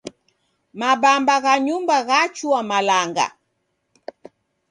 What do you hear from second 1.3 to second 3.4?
gha nyumba ghachua malanga.